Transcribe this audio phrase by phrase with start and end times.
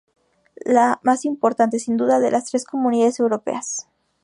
[0.65, 3.87] La más importante, sin duda, de las tres Comunidades Europeas.